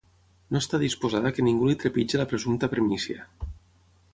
No 0.53 0.61
està 0.63 0.77
disposada 0.83 1.31
que 1.35 1.45
ningú 1.47 1.69
li 1.71 1.77
trepitge 1.83 2.21
la 2.23 2.27
presumpta 2.33 2.71
primícia. 2.75 3.29